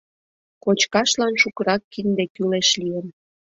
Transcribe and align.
Кочкашлан 0.63 1.33
шукырак 1.41 1.81
кинде 1.93 2.23
кӱлеш 2.33 2.69
лийын. 2.81 3.07